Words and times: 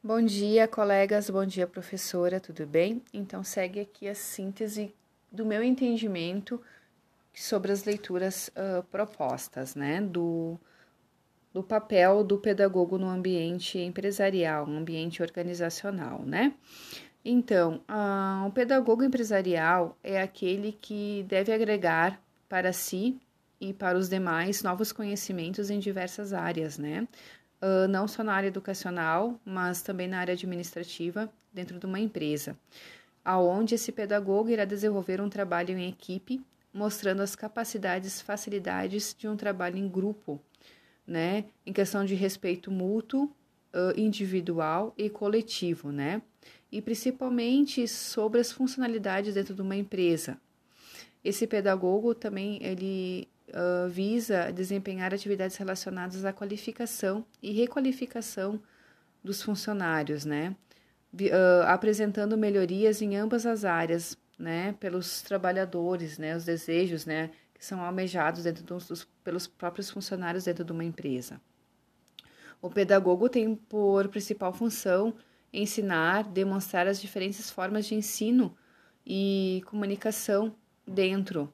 Bom 0.00 0.22
dia, 0.22 0.68
colegas, 0.68 1.28
bom 1.28 1.44
dia, 1.44 1.66
professora, 1.66 2.38
tudo 2.38 2.64
bem? 2.64 3.02
Então, 3.12 3.42
segue 3.42 3.80
aqui 3.80 4.06
a 4.06 4.14
síntese 4.14 4.94
do 5.30 5.44
meu 5.44 5.60
entendimento 5.60 6.62
sobre 7.34 7.72
as 7.72 7.82
leituras 7.82 8.46
uh, 8.50 8.84
propostas, 8.92 9.74
né? 9.74 10.00
Do, 10.00 10.56
do 11.52 11.64
papel 11.64 12.22
do 12.22 12.38
pedagogo 12.38 12.96
no 12.96 13.08
ambiente 13.08 13.76
empresarial, 13.80 14.68
no 14.68 14.78
ambiente 14.78 15.20
organizacional, 15.20 16.22
né? 16.22 16.54
Então, 17.24 17.82
uh, 17.90 18.46
o 18.46 18.52
pedagogo 18.52 19.02
empresarial 19.02 19.98
é 20.04 20.22
aquele 20.22 20.78
que 20.80 21.26
deve 21.28 21.52
agregar 21.52 22.22
para 22.48 22.72
si 22.72 23.20
e 23.60 23.74
para 23.74 23.98
os 23.98 24.08
demais 24.08 24.62
novos 24.62 24.92
conhecimentos 24.92 25.70
em 25.70 25.80
diversas 25.80 26.32
áreas, 26.32 26.78
né? 26.78 27.08
Não 27.90 28.06
só 28.06 28.22
na 28.22 28.32
área 28.34 28.48
educacional, 28.48 29.40
mas 29.44 29.82
também 29.82 30.06
na 30.06 30.18
área 30.20 30.34
administrativa, 30.34 31.28
dentro 31.52 31.78
de 31.78 31.86
uma 31.86 31.98
empresa, 31.98 32.56
aonde 33.24 33.74
esse 33.74 33.90
pedagogo 33.90 34.48
irá 34.48 34.64
desenvolver 34.64 35.20
um 35.20 35.28
trabalho 35.28 35.76
em 35.76 35.88
equipe, 35.88 36.40
mostrando 36.72 37.20
as 37.20 37.34
capacidades, 37.34 38.20
facilidades 38.20 39.14
de 39.18 39.26
um 39.26 39.36
trabalho 39.36 39.76
em 39.76 39.88
grupo, 39.88 40.40
né, 41.06 41.46
em 41.66 41.72
questão 41.72 42.04
de 42.04 42.14
respeito 42.14 42.70
mútuo, 42.70 43.30
individual 43.96 44.94
e 44.96 45.10
coletivo, 45.10 45.90
né, 45.90 46.22
e 46.70 46.80
principalmente 46.80 47.88
sobre 47.88 48.40
as 48.40 48.52
funcionalidades 48.52 49.34
dentro 49.34 49.54
de 49.54 49.62
uma 49.62 49.76
empresa. 49.76 50.38
Esse 51.24 51.46
pedagogo 51.46 52.14
também 52.14 52.58
ele 52.62 53.28
uh, 53.48 53.88
visa 53.88 54.52
desempenhar 54.52 55.12
atividades 55.12 55.56
relacionadas 55.56 56.24
à 56.24 56.32
qualificação 56.32 57.24
e 57.42 57.52
requalificação 57.52 58.60
dos 59.22 59.42
funcionários, 59.42 60.24
né? 60.24 60.54
Uh, 61.12 61.64
apresentando 61.66 62.36
melhorias 62.36 63.00
em 63.02 63.16
ambas 63.16 63.46
as 63.46 63.64
áreas, 63.64 64.16
né? 64.38 64.74
Pelos 64.78 65.22
trabalhadores, 65.22 66.18
né? 66.18 66.36
Os 66.36 66.44
desejos, 66.44 67.04
né? 67.04 67.30
Que 67.54 67.64
são 67.64 67.82
almejados 67.82 68.44
dentro 68.44 68.62
dos, 68.64 69.08
pelos 69.24 69.46
próprios 69.46 69.90
funcionários 69.90 70.44
dentro 70.44 70.64
de 70.64 70.72
uma 70.72 70.84
empresa. 70.84 71.40
O 72.60 72.70
pedagogo 72.70 73.28
tem 73.28 73.54
por 73.54 74.08
principal 74.08 74.52
função 74.52 75.14
ensinar, 75.52 76.24
demonstrar 76.24 76.86
as 76.86 77.00
diferentes 77.00 77.50
formas 77.50 77.86
de 77.86 77.94
ensino 77.94 78.54
e 79.06 79.62
comunicação 79.66 80.54
dentro 80.88 81.52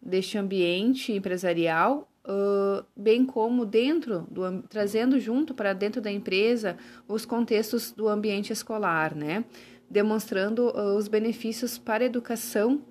deste 0.00 0.36
ambiente 0.36 1.12
empresarial, 1.12 2.10
uh, 2.26 2.84
bem 2.94 3.24
como 3.24 3.64
dentro 3.64 4.26
do 4.30 4.62
trazendo 4.68 5.18
junto 5.18 5.54
para 5.54 5.72
dentro 5.72 6.00
da 6.00 6.12
empresa 6.12 6.76
os 7.08 7.24
contextos 7.24 7.90
do 7.90 8.08
ambiente 8.08 8.52
escolar, 8.52 9.14
né? 9.14 9.44
Demonstrando 9.88 10.68
uh, 10.68 10.96
os 10.96 11.08
benefícios 11.08 11.78
para 11.78 12.04
a 12.04 12.06
educação 12.06 12.82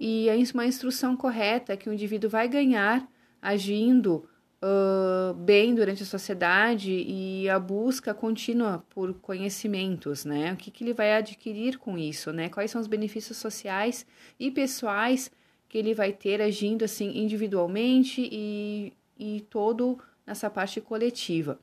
e 0.00 0.28
uma 0.54 0.66
instrução 0.66 1.16
correta 1.16 1.76
que 1.76 1.88
o 1.88 1.92
indivíduo 1.92 2.30
vai 2.30 2.48
ganhar 2.48 3.08
agindo 3.42 4.24
uh, 4.62 5.34
bem 5.34 5.74
durante 5.74 6.02
a 6.02 6.06
sociedade 6.06 6.90
e 6.92 7.48
a 7.48 7.58
busca 7.58 8.12
contínua 8.12 8.84
por 8.90 9.14
conhecimentos, 9.14 10.24
né? 10.24 10.52
O 10.52 10.56
que, 10.56 10.70
que 10.70 10.84
ele 10.84 10.94
vai 10.94 11.14
adquirir 11.14 11.78
com 11.78 11.96
isso, 11.96 12.32
né? 12.32 12.48
Quais 12.48 12.70
são 12.70 12.80
os 12.80 12.86
benefícios 12.86 13.36
sociais 13.36 14.06
e 14.38 14.50
pessoais 14.50 15.30
que 15.68 15.76
ele 15.76 15.94
vai 15.94 16.12
ter 16.12 16.40
agindo 16.40 16.84
assim 16.84 17.18
individualmente 17.18 18.26
e, 18.32 18.92
e 19.18 19.42
todo 19.50 19.98
nessa 20.26 20.48
parte 20.48 20.80
coletiva. 20.80 21.58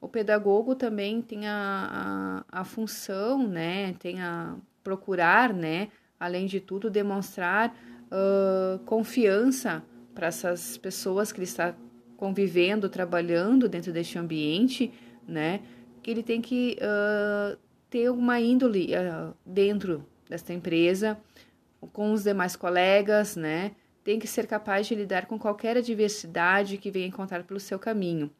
O 0.00 0.08
pedagogo 0.08 0.74
também 0.74 1.22
tem 1.22 1.46
a, 1.46 2.44
a, 2.50 2.60
a 2.60 2.64
função, 2.64 3.46
né, 3.46 3.94
tem 4.00 4.20
a 4.20 4.56
procurar, 4.82 5.52
né, 5.52 5.88
além 6.18 6.46
de 6.46 6.58
tudo, 6.58 6.90
demonstrar 6.90 7.72
uh, 8.10 8.80
confiança 8.80 9.84
para 10.12 10.26
essas 10.26 10.76
pessoas 10.76 11.30
que 11.30 11.38
ele 11.38 11.44
está 11.44 11.74
convivendo, 12.22 12.88
trabalhando 12.88 13.68
dentro 13.68 13.92
deste 13.92 14.16
ambiente, 14.16 14.92
né, 15.26 15.60
que 16.00 16.08
ele 16.08 16.22
tem 16.22 16.40
que 16.40 16.78
uh, 16.78 17.58
ter 17.90 18.10
uma 18.10 18.40
índole 18.40 18.90
uh, 18.94 19.34
dentro 19.44 20.06
desta 20.30 20.52
empresa, 20.52 21.18
com 21.92 22.12
os 22.12 22.22
demais 22.22 22.54
colegas, 22.54 23.34
né? 23.34 23.72
Tem 24.04 24.20
que 24.20 24.28
ser 24.28 24.46
capaz 24.46 24.86
de 24.86 24.94
lidar 24.94 25.26
com 25.26 25.36
qualquer 25.36 25.76
adversidade 25.76 26.78
que 26.78 26.92
venha 26.92 27.08
encontrar 27.08 27.42
pelo 27.42 27.58
seu 27.58 27.76
caminho. 27.76 28.30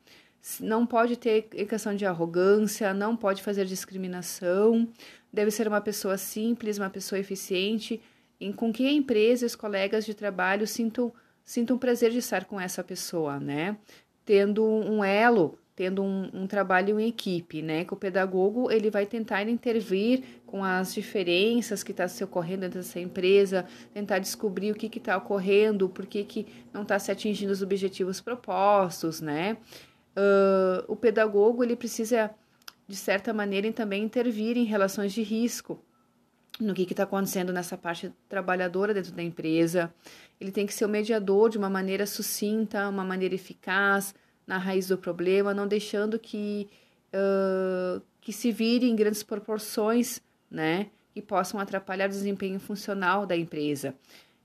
Não 0.61 0.87
pode 0.87 1.17
ter 1.17 1.43
questão 1.43 1.97
de 1.97 2.07
arrogância, 2.07 2.95
não 2.95 3.17
pode 3.17 3.43
fazer 3.43 3.65
discriminação, 3.65 4.89
deve 5.33 5.51
ser 5.51 5.67
uma 5.67 5.81
pessoa 5.81 6.17
simples, 6.17 6.79
uma 6.79 6.89
pessoa 6.89 7.19
eficiente, 7.19 8.01
em 8.41 8.53
com 8.53 8.73
que 8.73 8.87
a 8.87 8.93
empresa 8.93 9.45
e 9.45 9.47
os 9.47 9.57
colegas 9.57 10.07
de 10.07 10.15
trabalho 10.15 10.69
sintam, 10.69 11.13
sintam 11.45 11.79
prazer 11.79 12.11
de 12.11 12.19
estar 12.19 12.45
com 12.45 12.61
essa 12.61 12.83
pessoa, 12.83 13.39
né? 13.39 13.77
Tendo 14.25 14.65
um 14.65 15.05
elo 15.05 15.59
tendo 15.75 16.03
um, 16.03 16.31
um, 16.35 16.47
trabalho 16.47 17.01
em 17.01 17.09
equipe, 17.09 17.63
né? 17.63 17.85
Que 17.85 17.95
o 17.95 17.97
pedagogo 17.97 18.71
ele 18.71 18.91
vai 18.91 19.07
tentar 19.07 19.49
intervir 19.49 20.23
com 20.47 20.63
as 20.63 20.93
diferenças 20.93 21.83
que 21.83 21.93
está 21.93 22.07
se 22.07 22.23
ocorrendo 22.23 22.63
dentro 22.63 22.79
dessa 22.81 23.01
empresa, 23.01 23.67
tentar 23.93 24.19
descobrir 24.19 24.71
o 24.71 24.75
que 24.75 24.99
está 24.99 25.17
ocorrendo, 25.17 25.89
por 25.89 26.07
que, 26.07 26.25
que 26.25 26.47
não 26.73 26.83
está 26.83 26.99
se 26.99 27.11
atingindo 27.11 27.53
os 27.53 27.63
objetivos 27.63 28.21
propostos, 28.21 29.21
né? 29.21 29.57
Uh, 30.15 30.85
o 30.89 30.95
pedagogo 30.95 31.65
ele 31.65 31.75
precisa 31.75 32.31
de 32.87 32.97
certa 32.97 33.33
maneira 33.33 33.73
também 33.73 34.05
intervir 34.05 34.59
em 34.59 34.65
relações 34.65 35.13
de 35.13 35.23
risco 35.23 35.83
no 36.63 36.75
que 36.75 36.83
está 36.83 37.03
acontecendo 37.03 37.53
nessa 37.53 37.77
parte 37.77 38.13
trabalhadora 38.29 38.95
dentro 38.95 39.13
da 39.13 39.23
empresa. 39.23 39.93
Ele 40.41 40.51
tem 40.51 40.67
que 40.67 40.75
ser 40.75 40.85
o 40.85 40.89
mediador 40.89 41.51
de 41.51 41.59
uma 41.59 41.71
maneira 41.71 42.07
sucinta, 42.07 42.89
uma 42.89 43.05
maneira 43.05 43.35
eficaz, 43.35 44.15
na 44.47 44.59
raiz 44.59 44.89
do 44.89 44.99
problema, 44.99 45.55
não 45.55 45.67
deixando 45.67 46.19
que, 46.19 46.69
uh, 47.15 48.03
que 48.21 48.33
se 48.33 48.51
vire 48.51 48.89
em 48.89 48.97
grandes 48.97 49.23
proporções, 49.23 50.21
né? 50.51 50.89
Que 51.15 51.23
possam 51.23 51.61
atrapalhar 51.61 52.07
o 52.07 52.13
desempenho 52.13 52.59
funcional 52.59 53.27
da 53.27 53.37
empresa. 53.37 53.95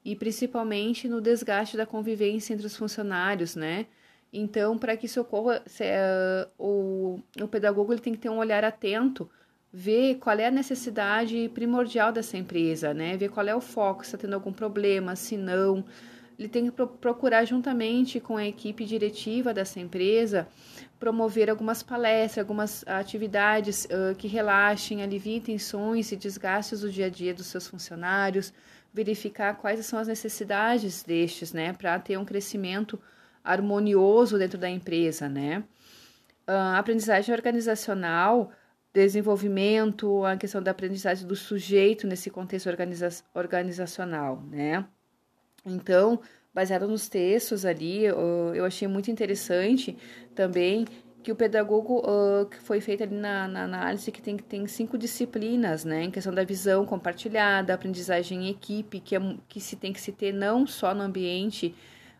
E 0.03 0.15
principalmente 0.15 1.07
no 1.07 1.19
desgaste 1.19 1.75
da 1.75 1.85
convivência 1.85 2.53
entre 2.53 2.65
os 2.65 2.75
funcionários, 2.75 3.55
né? 3.55 3.87
Então, 4.31 4.77
para 4.77 4.95
que 4.97 5.05
isso 5.05 5.21
ocorra, 5.21 5.63
se, 5.65 5.83
uh, 5.83 6.49
o, 6.57 7.19
o 7.41 7.47
pedagogo 7.47 7.93
ele 7.93 8.01
tem 8.01 8.13
que 8.13 8.19
ter 8.19 8.29
um 8.29 8.37
olhar 8.37 8.63
atento, 8.63 9.29
ver 9.71 10.15
qual 10.15 10.37
é 10.37 10.47
a 10.47 10.51
necessidade 10.51 11.49
primordial 11.53 12.11
dessa 12.11 12.37
empresa, 12.37 12.93
né? 12.93 13.17
Ver 13.17 13.29
qual 13.29 13.47
é 13.47 13.55
o 13.55 13.61
foco, 13.61 14.03
se 14.03 14.09
está 14.09 14.17
tendo 14.17 14.33
algum 14.33 14.53
problema, 14.53 15.15
se 15.15 15.37
não 15.37 15.83
ele 16.37 16.47
tem 16.47 16.69
que 16.69 16.71
procurar 16.71 17.45
juntamente 17.45 18.19
com 18.19 18.37
a 18.37 18.45
equipe 18.45 18.85
diretiva 18.85 19.51
dessa 19.51 19.79
empresa 19.79 20.47
promover 20.99 21.49
algumas 21.49 21.83
palestras, 21.83 22.39
algumas 22.39 22.83
atividades 22.87 23.85
uh, 23.85 24.15
que 24.15 24.27
relaxem, 24.27 25.03
aliviem 25.03 25.39
tensões 25.39 26.11
e 26.11 26.15
desgastes 26.15 26.81
do 26.81 26.91
dia 26.91 27.05
a 27.05 27.09
dia 27.09 27.33
dos 27.33 27.47
seus 27.47 27.67
funcionários, 27.67 28.53
verificar 28.93 29.55
quais 29.55 29.85
são 29.85 29.99
as 29.99 30.07
necessidades 30.07 31.03
destes, 31.03 31.53
né, 31.53 31.73
para 31.73 31.99
ter 31.99 32.17
um 32.17 32.25
crescimento 32.25 32.99
harmonioso 33.43 34.37
dentro 34.37 34.57
da 34.57 34.69
empresa, 34.69 35.29
né. 35.29 35.63
Uh, 36.47 36.75
aprendizagem 36.77 37.33
organizacional, 37.33 38.51
desenvolvimento, 39.05 40.25
a 40.25 40.35
questão 40.37 40.61
da 40.61 40.71
aprendizagem 40.71 41.27
do 41.27 41.35
sujeito 41.35 42.07
nesse 42.07 42.29
contexto 42.29 42.67
organiza 42.67 43.09
organizacional, 43.33 44.41
né. 44.49 44.85
Então, 45.65 46.19
baseado 46.53 46.87
nos 46.87 47.07
textos 47.07 47.65
ali, 47.65 48.03
eu 48.05 48.65
achei 48.65 48.87
muito 48.87 49.11
interessante 49.11 49.97
também 50.33 50.85
que 51.21 51.31
o 51.31 51.35
pedagogo 51.35 52.01
que 52.49 52.57
foi 52.57 52.79
feito 52.79 53.03
ali 53.03 53.15
na, 53.15 53.47
na, 53.47 53.63
análise 53.65 54.11
que 54.11 54.21
tem 54.21 54.37
tem 54.37 54.65
cinco 54.65 54.97
disciplinas, 54.97 55.83
né, 55.83 56.03
em 56.03 56.11
questão 56.11 56.33
da 56.33 56.43
visão 56.43 56.85
compartilhada, 56.85 57.73
aprendizagem 57.73 58.45
em 58.45 58.49
equipe, 58.49 59.01
que 59.01 59.15
é 59.15 59.19
que 59.47 59.59
se 59.59 59.75
tem 59.75 59.91
que 59.91 59.99
se 59.99 60.13
ter 60.13 60.31
não 60.31 60.65
só 60.65 60.95
no 60.95 61.01
ambiente 61.01 61.75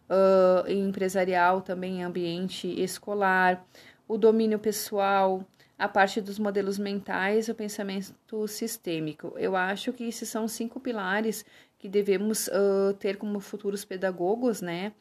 uh, 0.09 0.69
empresarial, 0.69 1.61
também 1.61 1.99
em 1.99 2.03
ambiente 2.03 2.67
escolar, 2.81 3.65
o 4.07 4.17
domínio 4.17 4.59
pessoal, 4.59 5.45
a 5.77 5.87
parte 5.87 6.19
dos 6.19 6.39
modelos 6.39 6.79
mentais 6.79 7.49
o 7.49 7.55
pensamento 7.55 8.47
sistêmico. 8.47 9.33
Eu 9.37 9.55
acho 9.55 9.93
que 9.93 10.05
esses 10.05 10.27
são 10.27 10.47
cinco 10.47 10.79
pilares 10.79 11.45
que 11.77 11.87
devemos 11.87 12.47
uh, 12.47 12.93
ter 12.99 13.17
como 13.17 13.39
futuros 13.39 13.85
pedagogos, 13.85 14.61
né? 14.61 14.93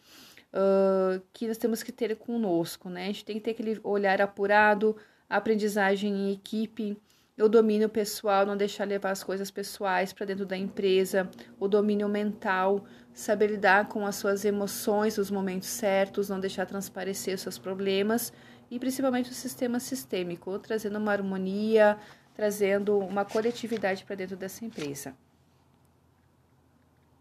Uh, 0.52 1.20
que 1.32 1.48
nós 1.48 1.58
temos 1.58 1.82
que 1.82 1.92
ter 1.92 2.14
conosco, 2.16 2.88
né? 2.88 3.04
A 3.04 3.06
gente 3.06 3.24
tem 3.24 3.36
que 3.36 3.42
ter 3.42 3.50
aquele 3.52 3.80
olhar 3.82 4.20
apurado, 4.20 4.96
aprendizagem 5.28 6.12
em 6.12 6.32
equipe, 6.32 6.96
o 7.42 7.48
domínio 7.48 7.88
pessoal, 7.88 8.46
não 8.46 8.56
deixar 8.56 8.84
levar 8.86 9.10
as 9.10 9.22
coisas 9.22 9.50
pessoais 9.50 10.12
para 10.12 10.26
dentro 10.26 10.46
da 10.46 10.56
empresa, 10.56 11.28
o 11.60 11.68
domínio 11.68 12.08
mental, 12.08 12.84
saber 13.12 13.48
lidar 13.48 13.88
com 13.88 14.06
as 14.06 14.16
suas 14.16 14.44
emoções 14.44 15.18
nos 15.18 15.30
momentos 15.30 15.68
certos, 15.68 16.28
não 16.28 16.40
deixar 16.40 16.64
transparecer 16.66 17.34
os 17.34 17.42
seus 17.42 17.58
problemas 17.58 18.32
e 18.70 18.78
principalmente 18.78 19.30
o 19.30 19.34
sistema 19.34 19.78
sistêmico, 19.78 20.58
trazendo 20.58 20.98
uma 20.98 21.12
harmonia, 21.12 21.98
trazendo 22.34 22.98
uma 22.98 23.24
coletividade 23.24 24.04
para 24.04 24.16
dentro 24.16 24.36
dessa 24.36 24.64
empresa. 24.64 25.14